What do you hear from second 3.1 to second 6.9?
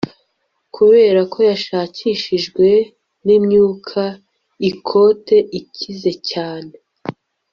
nimyuka ikote ikize cyane